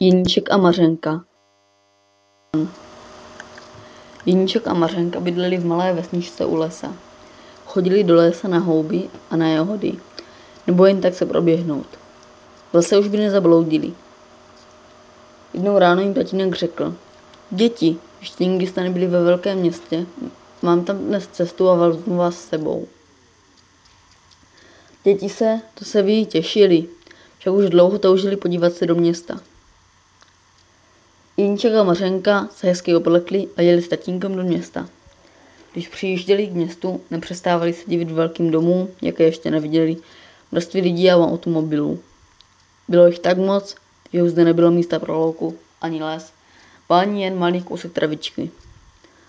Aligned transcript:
Jeníček 0.00 0.50
a 0.50 0.56
Mařenka 0.56 1.24
Jeníček 4.26 4.66
a 4.66 4.74
Mařenka 4.74 5.20
bydleli 5.20 5.56
v 5.56 5.66
malé 5.66 5.92
vesničce 5.92 6.44
u 6.44 6.54
lesa. 6.54 6.94
Chodili 7.66 8.04
do 8.04 8.14
lesa 8.14 8.48
na 8.48 8.58
houby 8.58 9.10
a 9.30 9.36
na 9.36 9.48
jahody, 9.48 9.92
nebo 10.66 10.86
jen 10.86 11.00
tak 11.00 11.14
se 11.14 11.26
proběhnout. 11.26 11.86
V 12.70 12.74
lese 12.74 12.98
už 12.98 13.08
by 13.08 13.16
nezabloudili. 13.16 13.92
Jednou 15.54 15.78
ráno 15.78 16.00
jim 16.00 16.14
tatínek 16.14 16.54
řekl, 16.54 16.94
děti, 17.50 17.96
ještě 18.20 18.44
nikdy 18.44 18.66
jste 18.66 18.82
nebyli 18.82 19.06
ve 19.06 19.24
velkém 19.24 19.58
městě, 19.58 20.06
mám 20.62 20.84
tam 20.84 20.98
dnes 20.98 21.26
cestu 21.26 21.68
a 21.68 21.74
vezmu 21.74 22.16
vás 22.16 22.34
s 22.36 22.48
sebou. 22.48 22.86
Děti 25.04 25.28
se, 25.28 25.60
to 25.74 25.84
se 25.84 26.02
ví, 26.02 26.26
těšili, 26.26 26.88
však 27.38 27.54
už 27.54 27.70
dlouho 27.70 27.98
toužili 27.98 28.36
podívat 28.36 28.72
se 28.72 28.86
do 28.86 28.94
města. 28.94 29.40
Jinček 31.40 31.74
a 31.74 31.82
Mařenka 31.82 32.48
se 32.52 32.66
hezky 32.66 32.94
oblekli 32.94 33.48
a 33.56 33.62
jeli 33.62 33.82
s 33.82 33.88
tatínkem 33.88 34.36
do 34.36 34.42
města. 34.42 34.88
Když 35.72 35.88
přijížděli 35.88 36.46
k 36.46 36.52
městu, 36.52 37.00
nepřestávali 37.10 37.72
se 37.72 37.82
divit 37.86 38.10
velkým 38.10 38.50
domům, 38.50 38.88
jaké 39.02 39.24
ještě 39.24 39.50
neviděli, 39.50 39.96
množství 40.52 40.80
lidí 40.80 41.10
a 41.10 41.16
automobilů. 41.16 42.02
Bylo 42.88 43.06
jich 43.06 43.18
tak 43.18 43.38
moc, 43.38 43.74
že 44.12 44.22
už 44.22 44.30
zde 44.30 44.44
nebylo 44.44 44.70
místa 44.70 44.98
pro 44.98 45.18
louku, 45.18 45.58
ani 45.80 46.02
les, 46.02 46.32
ani 46.88 47.24
jen 47.24 47.38
malý 47.38 47.62
kousek 47.62 47.92
travičky. 47.92 48.50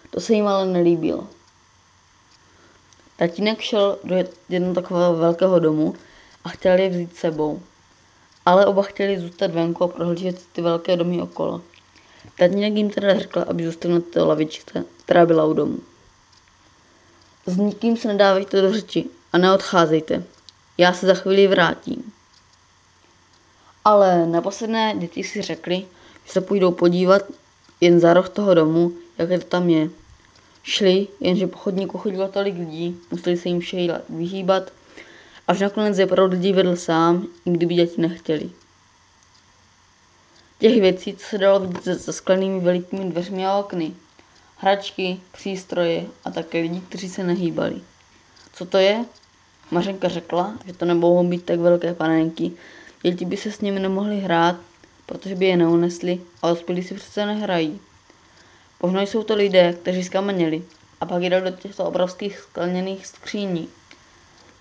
To 0.10 0.20
se 0.20 0.34
jim 0.34 0.48
ale 0.48 0.66
nelíbilo. 0.66 1.28
Tatínek 3.18 3.62
šel 3.62 4.00
do 4.04 4.16
jednoho 4.50 4.76
takového 4.76 5.16
velkého 5.16 5.60
domu 5.60 5.94
a 6.44 6.50
chtěl 6.50 6.80
je 6.80 6.90
vzít 6.90 7.16
sebou. 7.16 7.62
Ale 8.46 8.66
oba 8.66 8.84
chtěli 8.84 9.20
zůstat 9.20 9.52
venku 9.52 9.84
a 9.84 9.88
prohlížet 9.88 10.46
ty 10.52 10.62
velké 10.62 10.96
domy 10.96 11.22
okolo. 11.22 11.62
Tatínek 12.40 12.74
jim 12.74 12.90
teda 12.90 13.20
řekl, 13.20 13.46
aby 13.48 13.66
zůstali 13.66 13.94
na 13.94 14.00
té 14.00 14.22
lavičce, 14.22 14.86
která 15.06 15.26
byla 15.26 15.46
u 15.46 15.54
domu. 15.54 15.80
S 17.46 17.58
nikým 17.58 17.98
se 17.98 18.08
nedávejte 18.08 18.62
do 18.62 18.74
řeči 18.74 19.06
a 19.34 19.38
neodcházejte. 19.38 20.24
Já 20.78 20.94
se 20.94 21.08
za 21.08 21.14
chvíli 21.14 21.48
vrátím. 21.48 22.14
Ale 23.86 24.28
naposledné 24.28 24.96
děti 24.98 25.24
si 25.24 25.42
řekli, 25.42 25.86
že 26.26 26.32
se 26.32 26.42
půjdou 26.42 26.72
podívat 26.72 27.22
jen 27.82 28.00
za 28.00 28.14
roh 28.14 28.30
toho 28.30 28.54
domu, 28.54 28.92
jaké 29.18 29.40
to 29.40 29.46
tam 29.46 29.70
je. 29.70 29.90
Šli, 30.64 31.08
jenže 31.20 31.48
po 31.48 31.58
chodníku 31.58 31.98
chodilo 31.98 32.28
tolik 32.28 32.56
lidí, 32.56 32.98
museli 33.12 33.38
se 33.38 33.50
jim 33.50 33.60
všej 33.60 33.92
vyhýbat, 34.10 34.72
až 35.48 35.60
nakonec 35.60 35.98
je 35.98 36.08
pro 36.08 36.26
lidi 36.26 36.54
vedl 36.54 36.76
sám, 36.76 37.28
i 37.46 37.52
kdyby 37.52 37.76
děti 37.76 38.02
nechtěli. 38.02 38.50
Těch 40.60 40.82
věcí, 40.82 41.16
co 41.16 41.26
se 41.26 41.38
dalo 41.38 41.60
vidět 41.60 41.84
za 41.84 42.14
sklenými 42.14 42.60
velikými 42.60 43.06
dveřmi 43.06 43.46
a 43.46 43.58
okny. 43.58 43.94
Hračky, 44.58 45.20
přístroje 45.32 46.06
a 46.26 46.32
také 46.32 46.62
lidi, 46.62 46.82
kteří 46.82 47.10
se 47.10 47.24
nehýbali. 47.24 47.82
Co 48.54 48.66
to 48.66 48.78
je? 48.78 49.06
Mařenka 49.72 50.08
řekla, 50.08 50.54
že 50.66 50.74
to 50.74 50.86
nemohou 50.86 51.28
být 51.28 51.46
tak 51.46 51.60
velké 51.60 51.94
panenky, 51.94 52.52
děti 53.02 53.26
by 53.26 53.38
se 53.38 53.52
s 53.52 53.62
nimi 53.62 53.80
nemohly 53.80 54.20
hrát, 54.20 54.56
protože 55.06 55.36
by 55.36 55.46
je 55.46 55.58
neunesli 55.58 56.22
a 56.42 56.50
dospělí 56.50 56.84
si 56.84 56.94
přece 56.94 57.26
nehrají. 57.26 57.80
Možná 58.84 59.02
jsou 59.02 59.24
to 59.24 59.36
lidé, 59.36 59.74
kteří 59.74 60.04
skameněli 60.04 60.64
a 61.02 61.06
pak 61.06 61.24
jdou 61.24 61.42
do 61.42 61.52
těchto 61.52 61.86
obrovských 61.86 62.40
skleněných 62.40 63.08
skříní. 63.08 63.70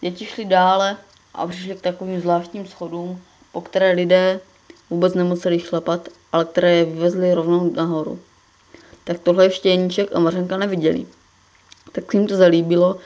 Děti 0.01 0.27
šli 0.27 0.45
dále 0.45 0.97
a 1.35 1.47
přišli 1.47 1.75
k 1.75 1.81
takovým 1.81 2.21
zvláštním 2.21 2.67
schodům, 2.67 3.23
po 3.53 3.61
které 3.61 3.93
lidé 3.93 4.41
vůbec 4.91 5.15
nemuseli 5.15 5.61
šlapat, 5.61 6.09
ale 6.33 6.45
které 6.45 6.77
je 6.77 6.85
vyvezli 6.85 7.35
rovnou 7.35 7.73
nahoru. 7.73 8.19
Tak 9.05 9.19
tohle 9.19 9.45
ještě 9.45 9.69
Jeníček 9.69 10.09
a 10.15 10.21
Mařenka 10.21 10.57
neviděli. 10.57 11.07
Tak 11.93 12.15
jim 12.15 12.27
to 12.27 12.37
zalíbilo, 12.37 12.97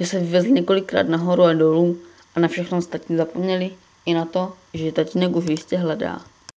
že 0.00 0.06
se 0.06 0.20
vyvezli 0.20 0.52
několikrát 0.52 1.08
nahoru 1.08 1.42
a 1.42 1.52
dolů 1.52 1.98
a 2.34 2.40
na 2.40 2.48
všechno 2.48 2.78
ostatní 2.78 3.16
zapomněli, 3.16 3.70
i 4.06 4.14
na 4.14 4.24
to, 4.24 4.52
že 4.74 4.92
tatínek 4.92 5.36
už 5.36 5.44
jistě 5.48 5.76
hledá. 5.76 6.20